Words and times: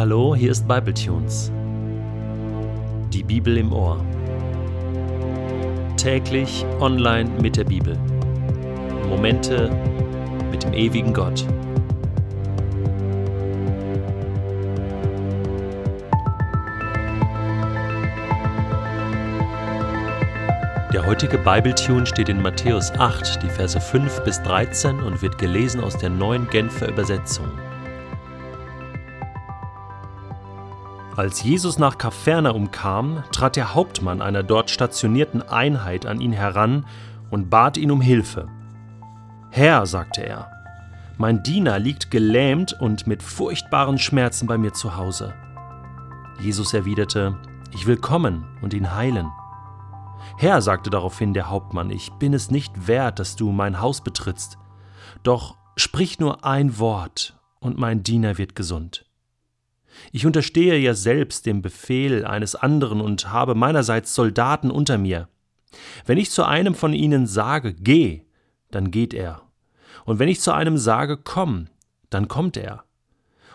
Hallo, 0.00 0.34
hier 0.34 0.50
ist 0.50 0.66
Bibletunes. 0.66 1.52
Die 3.12 3.22
Bibel 3.22 3.58
im 3.58 3.70
Ohr. 3.70 4.02
Täglich 5.98 6.64
online 6.80 7.28
mit 7.42 7.58
der 7.58 7.64
Bibel. 7.64 7.98
Momente 9.10 9.70
mit 10.50 10.62
dem 10.62 10.72
ewigen 10.72 11.12
Gott. 11.12 11.44
Der 20.94 21.04
heutige 21.04 21.36
Bibletune 21.36 22.06
steht 22.06 22.30
in 22.30 22.40
Matthäus 22.40 22.90
8, 22.92 23.42
die 23.42 23.50
Verse 23.50 23.78
5 23.78 24.24
bis 24.24 24.40
13 24.44 25.02
und 25.02 25.20
wird 25.20 25.36
gelesen 25.36 25.84
aus 25.84 25.98
der 25.98 26.08
neuen 26.08 26.48
Genfer 26.48 26.88
Übersetzung. 26.88 27.50
Als 31.20 31.42
Jesus 31.42 31.78
nach 31.78 31.98
Kapharnaum 31.98 32.70
kam, 32.70 33.22
trat 33.30 33.54
der 33.56 33.74
Hauptmann 33.74 34.22
einer 34.22 34.42
dort 34.42 34.70
stationierten 34.70 35.42
Einheit 35.42 36.06
an 36.06 36.18
ihn 36.18 36.32
heran 36.32 36.86
und 37.30 37.50
bat 37.50 37.76
ihn 37.76 37.90
um 37.90 38.00
Hilfe. 38.00 38.48
Herr, 39.50 39.84
sagte 39.84 40.24
er, 40.24 40.50
mein 41.18 41.42
Diener 41.42 41.78
liegt 41.78 42.10
gelähmt 42.10 42.72
und 42.80 43.06
mit 43.06 43.22
furchtbaren 43.22 43.98
Schmerzen 43.98 44.46
bei 44.46 44.56
mir 44.56 44.72
zu 44.72 44.96
Hause. 44.96 45.34
Jesus 46.40 46.72
erwiderte, 46.72 47.36
ich 47.70 47.86
will 47.86 47.98
kommen 47.98 48.46
und 48.62 48.72
ihn 48.72 48.94
heilen. 48.94 49.30
Herr, 50.38 50.62
sagte 50.62 50.88
daraufhin 50.88 51.34
der 51.34 51.50
Hauptmann, 51.50 51.90
ich 51.90 52.10
bin 52.12 52.32
es 52.32 52.50
nicht 52.50 52.86
wert, 52.86 53.18
dass 53.18 53.36
du 53.36 53.52
mein 53.52 53.82
Haus 53.82 54.00
betrittst. 54.00 54.56
Doch 55.22 55.56
sprich 55.76 56.18
nur 56.18 56.46
ein 56.46 56.78
Wort, 56.78 57.38
und 57.58 57.76
mein 57.76 58.02
Diener 58.02 58.38
wird 58.38 58.56
gesund. 58.56 59.04
Ich 60.12 60.26
unterstehe 60.26 60.76
ja 60.78 60.94
selbst 60.94 61.46
dem 61.46 61.62
Befehl 61.62 62.24
eines 62.24 62.54
anderen 62.54 63.00
und 63.00 63.30
habe 63.30 63.54
meinerseits 63.54 64.14
Soldaten 64.14 64.70
unter 64.70 64.98
mir. 64.98 65.28
Wenn 66.04 66.18
ich 66.18 66.30
zu 66.30 66.44
einem 66.44 66.74
von 66.74 66.92
ihnen 66.92 67.26
sage, 67.26 67.74
geh, 67.74 68.22
dann 68.70 68.90
geht 68.90 69.14
er. 69.14 69.42
Und 70.04 70.18
wenn 70.18 70.28
ich 70.28 70.40
zu 70.40 70.52
einem 70.52 70.78
sage, 70.78 71.16
komm, 71.16 71.68
dann 72.08 72.28
kommt 72.28 72.56
er. 72.56 72.84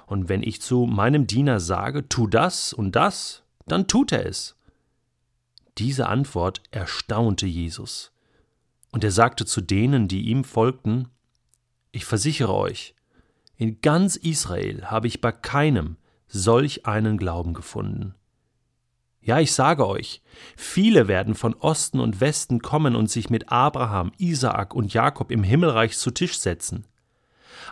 Und 0.06 0.30
wenn 0.30 0.44
ich 0.44 0.62
zu 0.62 0.86
meinem 0.86 1.28
Diener 1.28 1.60
sage, 1.60 2.08
tu 2.08 2.28
das 2.28 2.74
und 2.74 2.96
das, 2.96 3.44
dann 3.66 3.88
tut 3.88 4.12
er 4.12 4.26
es. 4.26 4.56
Diese 5.78 6.08
Antwort 6.08 6.62
erstaunte 6.72 7.48
Jesus. 7.48 8.12
Und 8.92 9.04
er 9.04 9.12
sagte 9.12 9.46
zu 9.46 9.60
denen, 9.62 10.08
die 10.08 10.28
ihm 10.30 10.44
folgten, 10.44 11.10
Ich 11.92 12.06
versichere 12.06 12.54
euch, 12.54 12.96
in 13.58 13.82
ganz 13.82 14.16
Israel 14.16 14.86
habe 14.86 15.08
ich 15.08 15.22
bei 15.22 15.32
keinem 15.32 15.98
solch 16.28 16.86
einen 16.86 17.18
Glauben 17.18 17.54
gefunden. 17.54 18.16
Ja, 19.22 19.40
ich 19.40 19.54
sage 19.54 19.88
euch, 19.88 20.22
viele 20.56 21.08
werden 21.08 21.34
von 21.34 21.56
Osten 21.56 22.00
und 22.00 22.22
Westen 22.22 22.60
kommen 22.60 22.96
und 22.96 23.10
sich 23.10 23.32
mit 23.32 23.52
Abraham, 23.52 24.12
Isaak 24.20 24.76
und 24.76 24.94
Jakob 24.94 25.32
im 25.32 25.44
Himmelreich 25.44 25.98
zu 25.98 26.12
Tisch 26.12 26.38
setzen. 26.38 26.86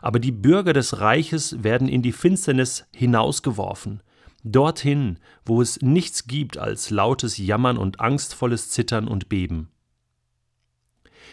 Aber 0.02 0.20
die 0.20 0.32
Bürger 0.32 0.74
des 0.74 1.00
Reiches 1.00 1.64
werden 1.64 1.88
in 1.88 2.02
die 2.02 2.12
Finsternis 2.12 2.86
hinausgeworfen, 2.96 4.02
dorthin, 4.44 5.20
wo 5.46 5.62
es 5.62 5.80
nichts 5.82 6.26
gibt 6.26 6.58
als 6.58 6.90
lautes 6.90 7.38
Jammern 7.38 7.78
und 7.78 8.00
angstvolles 8.00 8.72
Zittern 8.72 9.08
und 9.08 9.30
Beben. 9.30 9.70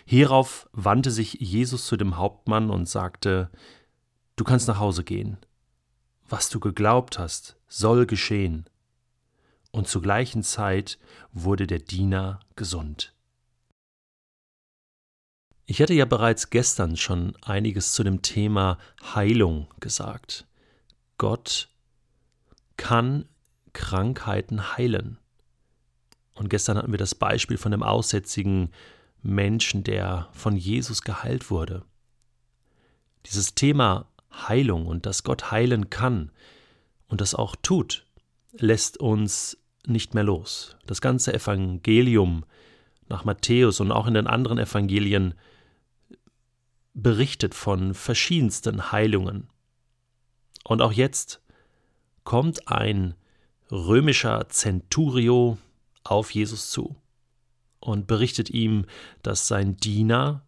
Hierauf 0.05 0.69
wandte 0.73 1.11
sich 1.11 1.35
Jesus 1.41 1.87
zu 1.87 1.97
dem 1.97 2.19
Hauptmann 2.19 2.69
und 2.69 2.89
sagte 2.89 3.51
Du 4.37 4.45
kannst 4.45 4.69
nach 4.69 4.79
Hause 4.79 5.03
gehen 5.03 5.39
was 6.31 6.49
du 6.49 6.61
geglaubt 6.61 7.19
hast, 7.19 7.57
soll 7.69 8.07
geschehen. 8.07 8.69
Und 9.73 9.89
zur 9.89 10.03
gleichen 10.03 10.43
Zeit 10.43 10.99
wurde 11.33 11.67
der 11.67 11.79
Diener 11.79 12.41
gesund. 12.57 13.15
Ich 15.67 15.81
hatte 15.81 15.95
ja 15.95 16.05
bereits 16.05 16.51
gestern 16.51 16.97
schon 16.97 17.37
einiges 17.43 17.93
zu 17.93 18.03
dem 18.03 18.23
Thema 18.23 18.79
Heilung 19.15 19.69
gesagt. 19.79 20.47
Gott 21.19 21.69
kann 22.77 23.29
Krankheiten 23.73 24.77
heilen. 24.77 25.19
Und 26.35 26.49
gestern 26.49 26.77
hatten 26.77 26.91
wir 26.91 26.99
das 26.99 27.15
Beispiel 27.15 27.57
von 27.57 27.71
dem 27.71 27.85
aussätzigen 27.85 28.73
Menschen, 29.23 29.85
der 29.85 30.29
von 30.33 30.57
Jesus 30.57 31.03
geheilt 31.03 31.51
wurde. 31.51 31.85
Dieses 33.27 33.55
Thema 33.55 34.10
Heilung 34.33 34.87
und 34.87 35.07
dass 35.07 35.23
Gott 35.23 35.51
heilen 35.51 35.91
kann 35.91 36.31
und 37.09 37.21
das 37.21 37.35
auch 37.35 37.57
tut, 37.57 38.07
lässt 38.53 38.99
uns 38.99 39.59
nicht 39.87 40.15
mehr 40.15 40.25
los. 40.25 40.77
Das 40.87 41.01
ganze 41.01 41.35
Evangelium 41.35 42.45
nach 43.09 43.25
Matthäus 43.25 43.81
und 43.81 43.93
auch 43.93 44.07
in 44.07 44.15
den 44.15 44.27
anderen 44.27 44.59
Evangelien 44.59 45.35
berichtet 46.95 47.55
von 47.55 47.95
verschiedensten 47.95 48.93
Heilungen. 48.93 49.49
Und 50.65 50.83
auch 50.83 50.93
jetzt 50.93 51.41
kommt 52.25 52.69
ein 52.69 53.15
römischer 53.71 54.49
Centurio 54.49 55.59
auf 56.05 56.31
Jesus 56.33 56.71
zu 56.71 56.97
und 57.81 58.07
berichtet 58.07 58.51
ihm, 58.51 58.85
dass 59.23 59.49
sein 59.49 59.77
Diener 59.77 60.45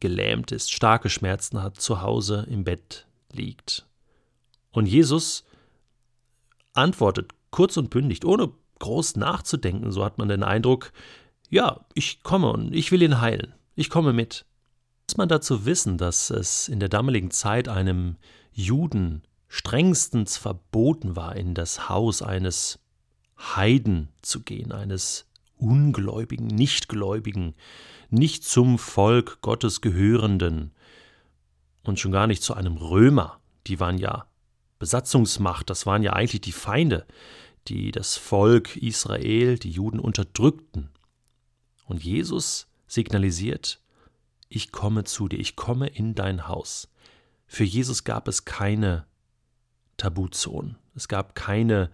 gelähmt 0.00 0.52
ist, 0.52 0.70
starke 0.70 1.08
Schmerzen 1.08 1.62
hat, 1.62 1.80
zu 1.80 2.02
Hause 2.02 2.46
im 2.50 2.64
Bett 2.64 3.06
liegt. 3.32 3.86
Und 4.70 4.86
Jesus 4.86 5.44
antwortet 6.74 7.32
kurz 7.50 7.76
und 7.76 7.90
bündig, 7.90 8.24
ohne 8.24 8.52
groß 8.78 9.16
nachzudenken, 9.16 9.90
so 9.92 10.04
hat 10.04 10.18
man 10.18 10.28
den 10.28 10.42
Eindruck, 10.42 10.92
ja, 11.48 11.86
ich 11.94 12.22
komme 12.22 12.52
und 12.52 12.74
ich 12.74 12.92
will 12.92 13.02
ihn 13.02 13.20
heilen, 13.20 13.54
ich 13.74 13.88
komme 13.90 14.12
mit. 14.12 14.44
Muss 15.08 15.16
man 15.16 15.28
dazu 15.28 15.64
wissen, 15.64 15.98
dass 15.98 16.30
es 16.30 16.68
in 16.68 16.80
der 16.80 16.88
damaligen 16.88 17.30
Zeit 17.30 17.68
einem 17.68 18.16
Juden 18.52 19.22
strengstens 19.48 20.36
verboten 20.36 21.16
war, 21.16 21.36
in 21.36 21.54
das 21.54 21.88
Haus 21.88 22.22
eines 22.22 22.80
Heiden 23.38 24.08
zu 24.22 24.42
gehen, 24.42 24.72
eines 24.72 25.26
Ungläubigen, 25.56 26.48
Nichtgläubigen, 26.48 27.54
nicht 28.10 28.44
zum 28.44 28.78
Volk 28.78 29.40
Gottes 29.40 29.80
gehörenden, 29.80 30.72
und 31.88 32.00
schon 32.00 32.12
gar 32.12 32.26
nicht 32.26 32.42
zu 32.42 32.54
einem 32.54 32.76
Römer. 32.76 33.40
Die 33.66 33.80
waren 33.80 33.98
ja 33.98 34.26
Besatzungsmacht, 34.78 35.70
das 35.70 35.86
waren 35.86 36.02
ja 36.02 36.12
eigentlich 36.12 36.42
die 36.42 36.52
Feinde, 36.52 37.06
die 37.68 37.90
das 37.90 38.16
Volk 38.16 38.76
Israel, 38.76 39.58
die 39.58 39.70
Juden 39.70 39.98
unterdrückten. 39.98 40.90
Und 41.86 42.04
Jesus 42.04 42.68
signalisiert, 42.86 43.80
ich 44.48 44.72
komme 44.72 45.04
zu 45.04 45.28
dir, 45.28 45.38
ich 45.38 45.56
komme 45.56 45.88
in 45.88 46.14
dein 46.14 46.46
Haus. 46.48 46.88
Für 47.46 47.64
Jesus 47.64 48.04
gab 48.04 48.28
es 48.28 48.44
keine 48.44 49.06
Tabuzonen, 49.96 50.76
es 50.94 51.08
gab 51.08 51.34
keine 51.34 51.90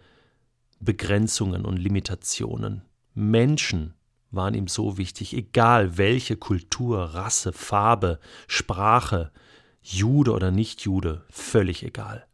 Begrenzungen 0.81 1.65
und 1.65 1.77
Limitationen. 1.77 2.83
Menschen 3.15 3.95
waren 4.31 4.55
ihm 4.55 4.67
so 4.67 4.99
wichtig, 4.99 5.35
egal 5.35 5.99
welche 5.99 6.37
Kultur, 6.37 6.99
Rasse, 6.99 7.53
Farbe, 7.53 8.19
Sprache, 8.49 9.31
Jude 9.83 10.33
oder 10.33 10.51
nicht 10.51 10.83
Jude, 10.83 11.25
völlig 11.31 11.83
egal. 11.83 12.27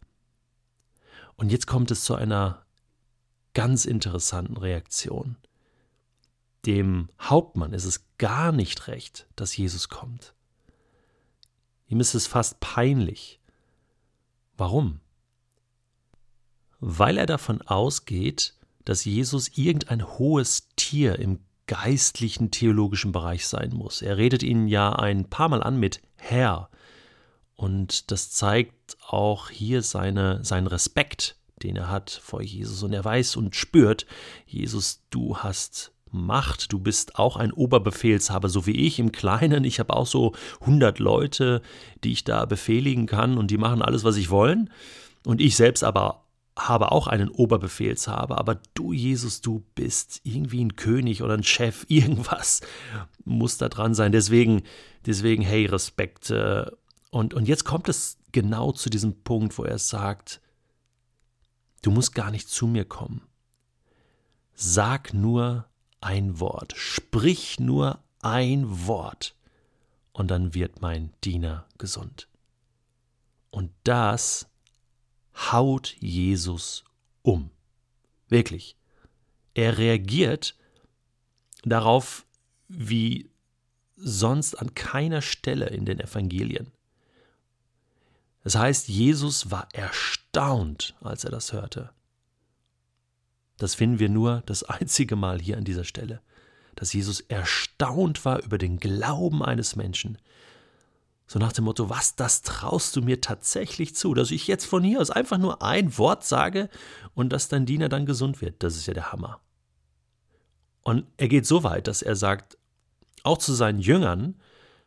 Und 1.37 1.51
jetzt 1.51 1.67
kommt 1.67 1.91
es 1.91 2.05
zu 2.05 2.15
einer 2.15 2.65
ganz 3.55 3.85
interessanten 3.85 4.57
Reaktion. 4.57 5.37
Dem 6.67 7.09
Hauptmann 7.21 7.73
ist 7.73 7.85
es 7.85 8.05
gar 8.19 8.53
nicht 8.53 8.89
recht, 8.89 9.27
dass 9.37 9.57
Jesus 9.57 9.89
kommt. 9.89 10.35
Ihm 11.89 12.01
ist 12.01 12.15
es 12.15 12.27
fast 12.27 12.61
peinlich. 12.61 13.41
Warum? 14.57 15.01
Weil 16.81 17.17
er 17.17 17.27
davon 17.27 17.63
ausgeht, 17.63 18.55
dass 18.85 19.05
Jesus 19.05 19.57
irgendein 19.57 20.07
hohes 20.07 20.69
Tier 20.77 21.19
im 21.19 21.41
geistlichen 21.67 22.51
theologischen 22.51 23.13
Bereich 23.13 23.47
sein 23.47 23.73
muss. 23.73 24.03
Er 24.03 24.17
redet 24.17 24.43
ihn 24.43 24.69
ja 24.69 24.93
ein 24.93 25.29
paar 25.29 25.49
Mal 25.49 25.63
an 25.63 25.79
mit 25.79 26.01
Herr, 26.17 26.71
und 27.59 28.13
das 28.13 28.31
zeigt 28.31 28.97
auch 29.05 29.51
hier 29.51 29.83
seine, 29.83 30.45
seinen 30.45 30.69
Respekt, 30.69 31.35
den 31.61 31.75
er 31.75 31.91
hat 31.91 32.09
vor 32.09 32.41
Jesus. 32.41 32.85
Und 32.85 32.93
er 32.93 33.05
weiß 33.05 33.35
und 33.35 33.57
spürt, 33.57 34.07
Jesus, 34.47 35.03
du 35.11 35.39
hast 35.39 35.91
Macht, 36.13 36.73
du 36.73 36.79
bist 36.79 37.19
auch 37.19 37.37
ein 37.37 37.53
Oberbefehlshaber, 37.53 38.49
so 38.49 38.65
wie 38.67 38.87
ich 38.87 39.01
im 39.01 39.11
Kleinen. 39.11 39.65
Ich 39.65 39.81
habe 39.81 39.95
auch 39.95 40.07
so 40.07 40.35
100 40.61 41.01
Leute, 41.01 41.61
die 42.05 42.13
ich 42.13 42.23
da 42.23 42.45
befehligen 42.45 43.07
kann 43.07 43.37
und 43.37 43.51
die 43.51 43.59
machen 43.59 43.83
alles, 43.83 44.05
was 44.05 44.17
ich 44.17 44.31
wollen. 44.31 44.71
Und 45.27 45.41
ich 45.41 45.57
selbst 45.57 45.83
aber 45.83 46.23
habe 46.57 46.93
auch 46.93 47.09
einen 47.09 47.29
Oberbefehlshaber, 47.29 48.39
aber 48.39 48.61
du, 48.75 48.93
Jesus, 48.93 49.41
du 49.41 49.65
bist 49.75 50.21
irgendwie 50.23 50.65
ein 50.65 50.77
König 50.77 51.25
oder 51.25 51.35
ein 51.35 51.43
Chef, 51.43 51.85
irgendwas 51.89 52.61
muss 53.25 53.59
da 53.59 53.69
dran 53.69 53.95
sein. 53.95 54.13
Deswegen, 54.13 54.63
deswegen, 55.05 55.43
hey, 55.43 55.67
Respekt. 55.67 56.31
Und, 57.11 57.35
und 57.35 57.49
jetzt 57.49 57.65
kommt 57.65 57.89
es 57.89 58.19
genau 58.33 58.73
zu 58.73 58.91
diesem 58.91 59.23
Punkt, 59.23 59.57
wo 59.59 59.65
er 59.65 59.79
sagt, 59.79 60.41
Du 61.83 61.91
musst 61.91 62.15
gar 62.15 62.31
nicht 62.31 62.49
zu 62.49 62.67
mir 62.67 62.85
kommen. 62.85 63.23
Sag 64.55 65.15
nur 65.15 65.69
ein 66.01 66.41
Wort, 66.41 66.75
sprich 66.77 67.61
nur 67.61 68.03
ein 68.21 68.87
Wort, 68.87 69.35
und 70.13 70.29
dann 70.29 70.53
wird 70.55 70.81
mein 70.81 71.13
Diener 71.23 71.67
gesund. 71.79 72.29
Und 73.51 73.71
das 73.85 74.49
haut 75.53 75.95
Jesus 76.01 76.85
um. 77.23 77.51
Wirklich. 78.29 78.77
Er 79.55 79.79
reagiert 79.79 80.57
darauf 81.63 82.27
wie 82.67 83.31
sonst 83.97 84.57
an 84.57 84.75
keiner 84.75 85.23
Stelle 85.23 85.67
in 85.67 85.85
den 85.85 86.01
Evangelien. 86.01 86.73
Das 88.49 88.57
heißt, 88.57 88.89
Jesus 88.89 89.51
war 89.51 89.69
erstaunt, 89.75 90.95
als 91.03 91.23
er 91.25 91.31
das 91.31 91.53
hörte. 91.53 91.91
Das 93.59 93.75
finden 93.75 93.99
wir 93.99 94.09
nur 94.09 94.43
das 94.47 94.63
einzige 94.63 95.17
Mal 95.17 95.39
hier 95.39 95.59
an 95.59 95.65
dieser 95.65 95.85
Stelle, 95.85 96.23
dass 96.75 96.95
Jesus 96.95 97.21
erstaunt 97.21 98.25
war 98.25 98.43
über 98.43 98.57
den 98.57 98.81
Glauben 98.81 99.43
eines 99.43 99.77
Menschen. 99.77 100.17
So 101.27 101.39
nach 101.39 101.53
dem 101.53 101.67
Motto, 101.67 101.91
was, 101.91 102.17
das 102.17 102.41
traust 102.41 102.97
du 102.97 103.03
mir 103.03 103.21
tatsächlich 103.21 103.95
zu, 103.95 104.15
dass 104.15 104.31
ich 104.31 104.47
jetzt 104.47 104.65
von 104.65 104.83
hier 104.83 105.03
aus 105.03 105.11
einfach 105.11 105.37
nur 105.37 105.61
ein 105.61 105.99
Wort 105.99 106.25
sage 106.25 106.71
und 107.13 107.35
dass 107.35 107.49
dein 107.49 107.67
Diener 107.67 107.91
dann 107.91 108.07
gesund 108.07 108.41
wird. 108.41 108.63
Das 108.63 108.77
ist 108.77 108.87
ja 108.87 108.95
der 108.95 109.13
Hammer. 109.13 109.43
Und 110.85 111.05
er 111.19 111.29
geht 111.29 111.45
so 111.45 111.65
weit, 111.65 111.87
dass 111.87 112.01
er 112.01 112.17
sagt, 112.17 112.57
auch 113.25 113.37
zu 113.37 113.53
seinen 113.53 113.81
Jüngern, 113.81 114.41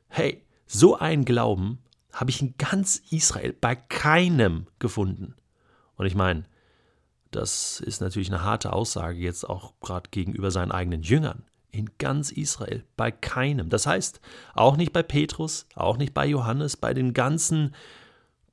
hey, 0.07 0.43
so 0.65 0.97
einen 0.97 1.25
Glauben 1.25 1.77
habe 2.13 2.29
ich 2.29 2.41
in 2.41 2.55
ganz 2.57 3.01
Israel 3.09 3.53
bei 3.53 3.75
keinem 3.75 4.67
gefunden. 4.79 5.35
Und 5.95 6.05
ich 6.05 6.15
meine, 6.15 6.45
das 7.31 7.79
ist 7.79 8.01
natürlich 8.01 8.29
eine 8.29 8.43
harte 8.43 8.73
Aussage 8.73 9.17
jetzt 9.17 9.49
auch 9.49 9.73
gerade 9.79 10.09
gegenüber 10.09 10.51
seinen 10.51 10.71
eigenen 10.71 11.01
Jüngern. 11.01 11.45
In 11.71 11.89
ganz 11.97 12.31
Israel, 12.31 12.83
bei 12.97 13.11
keinem. 13.11 13.69
Das 13.69 13.87
heißt, 13.87 14.19
auch 14.53 14.75
nicht 14.75 14.91
bei 14.91 15.03
Petrus, 15.03 15.67
auch 15.75 15.95
nicht 15.95 16.13
bei 16.13 16.25
Johannes, 16.25 16.75
bei 16.75 16.93
den 16.93 17.13
ganzen 17.13 17.73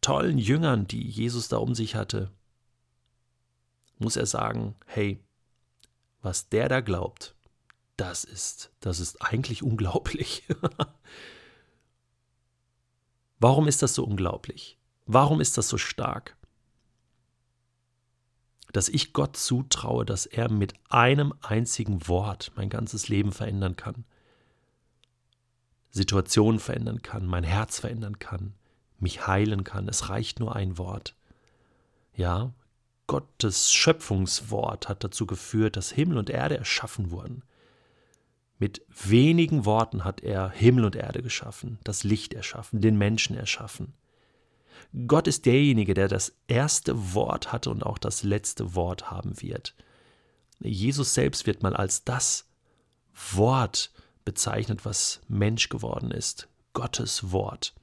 tollen 0.01 0.39
Jüngern, 0.39 0.87
die 0.87 1.03
Jesus 1.03 1.49
da 1.49 1.57
um 1.57 1.75
sich 1.75 1.97
hatte, 1.97 2.31
muss 3.99 4.17
er 4.17 4.27
sagen, 4.27 4.77
hey, 4.87 5.19
was 6.23 6.49
der 6.49 6.69
da 6.69 6.81
glaubt, 6.81 7.35
das 7.97 8.23
ist, 8.23 8.71
das 8.79 9.01
ist 9.01 9.21
eigentlich 9.21 9.65
unglaublich. 9.65 10.45
Warum 13.39 13.69
ist 13.69 13.83
das 13.83 13.95
so 13.95 14.05
unglaublich? 14.05 14.79
Warum 15.07 15.41
ist 15.41 15.57
das 15.57 15.69
so 15.69 15.79
stark? 15.79 16.37
Dass 18.73 18.89
ich 18.89 19.13
Gott 19.13 19.37
zutraue, 19.37 20.05
dass 20.05 20.27
er 20.27 20.51
mit 20.51 20.75
einem 20.91 21.33
einzigen 21.41 22.07
Wort 22.09 22.53
mein 22.57 22.69
ganzes 22.69 23.09
Leben 23.09 23.33
verändern 23.33 23.77
kann, 23.77 24.05
Situationen 25.91 26.61
verändern 26.61 27.03
kann, 27.03 27.27
mein 27.27 27.45
Herz 27.45 27.81
verändern 27.81 28.19
kann, 28.19 28.55
mich 28.99 29.27
heilen 29.27 29.65
kann. 29.65 29.89
Es 29.89 30.11
reicht 30.11 30.39
nur 30.41 30.55
ein 30.55 30.77
Wort. 30.77 31.15
Ja, 32.15 32.53
Gottes 33.07 33.73
Schöpfungswort 33.73 34.89
hat 34.89 35.03
dazu 35.03 35.27
geführt, 35.27 35.77
dass 35.77 35.91
Himmel 35.91 36.19
und 36.19 36.29
Erde 36.29 36.59
erschaffen 36.59 37.11
wurden. 37.11 37.43
Mit 38.59 38.85
wenigen 38.89 39.65
Worten 39.65 40.05
hat 40.05 40.21
er 40.21 40.51
Himmel 40.51 40.85
und 40.85 40.97
Erde 40.97 41.23
geschaffen, 41.23 41.79
das 41.85 42.03
Licht 42.03 42.35
erschaffen, 42.35 42.81
den 42.81 42.99
Menschen 42.99 43.37
erschaffen. 43.37 43.95
Gott 45.07 45.29
ist 45.29 45.47
derjenige, 45.47 45.95
der 45.95 46.09
das 46.09 46.35
erste 46.49 47.15
Wort 47.15 47.53
hatte 47.53 47.71
und 47.71 47.85
auch 47.85 47.99
das 47.99 48.23
letzte 48.23 48.75
Wort 48.75 49.11
haben 49.11 49.41
wird. 49.41 49.75
Jesus 50.61 51.15
selbst 51.15 51.47
wird 51.47 51.63
mal 51.63 51.77
als 51.77 52.05
das 52.05 52.49
Wort 53.33 53.93
bezeichnet, 54.25 54.85
was 54.85 55.21
Mensch 55.29 55.69
geworden 55.69 56.11
ist. 56.11 56.49
Gottes 56.73 57.31
Wort. 57.33 57.75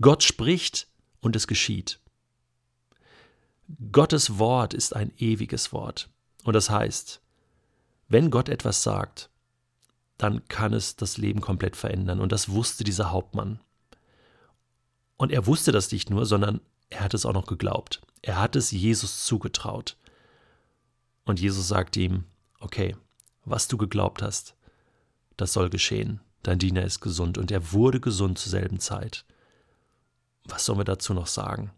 Gott 0.00 0.22
spricht 0.22 0.88
und 1.20 1.36
es 1.36 1.46
geschieht. 1.46 2.00
Gottes 3.92 4.38
Wort 4.38 4.74
ist 4.74 4.96
ein 4.96 5.12
ewiges 5.18 5.72
Wort. 5.72 6.08
Und 6.44 6.54
das 6.54 6.70
heißt, 6.70 7.20
wenn 8.10 8.30
Gott 8.30 8.48
etwas 8.48 8.82
sagt, 8.82 9.30
dann 10.18 10.46
kann 10.48 10.74
es 10.74 10.96
das 10.96 11.16
Leben 11.16 11.40
komplett 11.40 11.76
verändern. 11.76 12.20
Und 12.20 12.32
das 12.32 12.50
wusste 12.50 12.84
dieser 12.84 13.10
Hauptmann. 13.10 13.60
Und 15.16 15.32
er 15.32 15.46
wusste 15.46 15.72
das 15.72 15.90
nicht 15.92 16.10
nur, 16.10 16.26
sondern 16.26 16.60
er 16.90 17.00
hat 17.00 17.14
es 17.14 17.24
auch 17.24 17.32
noch 17.32 17.46
geglaubt. 17.46 18.02
Er 18.20 18.38
hat 18.38 18.56
es 18.56 18.72
Jesus 18.72 19.24
zugetraut. 19.24 19.96
Und 21.24 21.40
Jesus 21.40 21.68
sagt 21.68 21.96
ihm, 21.96 22.24
okay, 22.58 22.96
was 23.44 23.68
du 23.68 23.78
geglaubt 23.78 24.22
hast, 24.22 24.56
das 25.36 25.52
soll 25.52 25.70
geschehen. 25.70 26.20
Dein 26.42 26.58
Diener 26.58 26.82
ist 26.82 27.00
gesund. 27.00 27.38
Und 27.38 27.52
er 27.52 27.72
wurde 27.72 28.00
gesund 28.00 28.38
zur 28.38 28.50
selben 28.50 28.80
Zeit. 28.80 29.24
Was 30.44 30.64
sollen 30.64 30.80
wir 30.80 30.84
dazu 30.84 31.14
noch 31.14 31.28
sagen? 31.28 31.70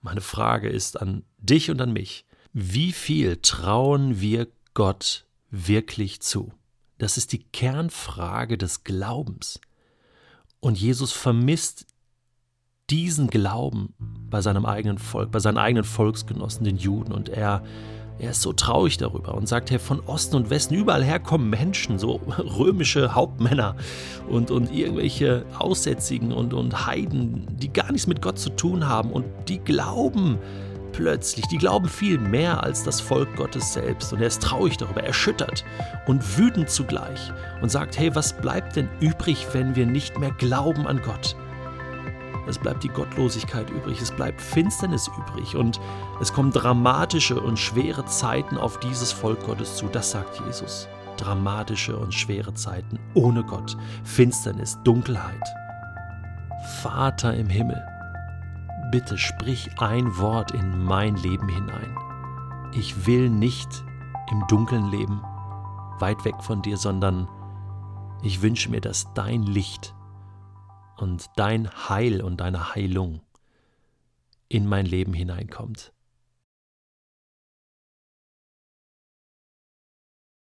Meine 0.00 0.20
Frage 0.20 0.68
ist 0.68 1.00
an 1.00 1.24
dich 1.38 1.68
und 1.68 1.82
an 1.82 1.92
mich. 1.92 2.24
Wie 2.52 2.92
viel 2.92 3.38
trauen 3.38 4.20
wir 4.20 4.46
Gott 4.72 5.26
wirklich 5.54 6.20
zu? 6.20 6.52
Das 6.98 7.16
ist 7.16 7.32
die 7.32 7.44
Kernfrage 7.44 8.58
des 8.58 8.84
Glaubens. 8.84 9.60
Und 10.60 10.80
Jesus 10.80 11.12
vermisst 11.12 11.86
diesen 12.90 13.28
Glauben 13.28 13.94
bei 13.98 14.40
seinem 14.40 14.66
eigenen 14.66 14.98
Volk, 14.98 15.30
bei 15.30 15.38
seinen 15.38 15.58
eigenen 15.58 15.84
Volksgenossen, 15.84 16.64
den 16.64 16.76
Juden. 16.76 17.12
Und 17.12 17.28
er, 17.28 17.62
er 18.18 18.30
ist 18.30 18.42
so 18.42 18.52
traurig 18.52 18.96
darüber 18.96 19.34
und 19.34 19.48
sagt, 19.48 19.70
Herr, 19.70 19.80
von 19.80 20.00
Osten 20.00 20.36
und 20.36 20.50
Westen, 20.50 20.74
überall 20.74 21.04
her 21.04 21.20
kommen 21.20 21.50
Menschen, 21.50 21.98
so 21.98 22.20
römische 22.38 23.14
Hauptmänner 23.14 23.76
und, 24.28 24.50
und 24.50 24.72
irgendwelche 24.72 25.46
Aussätzigen 25.58 26.32
und, 26.32 26.54
und 26.54 26.86
Heiden, 26.86 27.46
die 27.58 27.72
gar 27.72 27.90
nichts 27.90 28.06
mit 28.06 28.22
Gott 28.22 28.38
zu 28.38 28.50
tun 28.50 28.88
haben 28.88 29.10
und 29.10 29.26
die 29.48 29.58
glauben, 29.58 30.38
plötzlich, 30.94 31.46
die 31.46 31.58
glauben 31.58 31.88
viel 31.88 32.18
mehr 32.18 32.62
als 32.62 32.84
das 32.84 33.00
Volk 33.00 33.34
Gottes 33.36 33.72
selbst. 33.72 34.12
Und 34.12 34.20
er 34.20 34.28
ist 34.28 34.42
traurig 34.42 34.76
darüber, 34.76 35.02
erschüttert 35.02 35.64
und 36.06 36.38
wütend 36.38 36.70
zugleich 36.70 37.32
und 37.60 37.70
sagt, 37.70 37.98
hey, 37.98 38.14
was 38.14 38.32
bleibt 38.32 38.76
denn 38.76 38.88
übrig, 39.00 39.46
wenn 39.52 39.74
wir 39.74 39.86
nicht 39.86 40.18
mehr 40.18 40.30
glauben 40.32 40.86
an 40.86 41.02
Gott? 41.02 41.36
Es 42.46 42.58
bleibt 42.58 42.84
die 42.84 42.88
Gottlosigkeit 42.88 43.70
übrig, 43.70 44.00
es 44.00 44.12
bleibt 44.12 44.40
Finsternis 44.40 45.08
übrig 45.08 45.56
und 45.56 45.80
es 46.20 46.32
kommen 46.32 46.50
dramatische 46.50 47.40
und 47.40 47.58
schwere 47.58 48.04
Zeiten 48.04 48.58
auf 48.58 48.78
dieses 48.80 49.12
Volk 49.12 49.44
Gottes 49.46 49.76
zu, 49.76 49.86
das 49.86 50.10
sagt 50.10 50.40
Jesus. 50.46 50.86
Dramatische 51.16 51.96
und 51.96 52.12
schwere 52.12 52.52
Zeiten 52.52 52.98
ohne 53.14 53.42
Gott, 53.44 53.76
Finsternis, 54.04 54.78
Dunkelheit. 54.84 55.42
Vater 56.82 57.34
im 57.34 57.48
Himmel, 57.48 57.82
bitte 58.94 59.18
sprich 59.18 59.68
ein 59.80 60.18
Wort 60.18 60.52
in 60.52 60.84
mein 60.84 61.16
Leben 61.16 61.48
hinein. 61.48 61.98
Ich 62.74 63.08
will 63.08 63.28
nicht 63.28 63.84
im 64.30 64.46
Dunkeln 64.46 64.88
leben, 64.88 65.20
weit 65.98 66.24
weg 66.24 66.40
von 66.40 66.62
dir, 66.62 66.76
sondern 66.76 67.28
ich 68.22 68.40
wünsche 68.40 68.70
mir, 68.70 68.80
dass 68.80 69.12
dein 69.14 69.42
Licht 69.42 69.96
und 70.96 71.28
dein 71.34 71.68
Heil 71.88 72.22
und 72.22 72.36
deine 72.36 72.72
Heilung 72.76 73.20
in 74.48 74.64
mein 74.68 74.86
Leben 74.86 75.12
hineinkommt. 75.12 75.92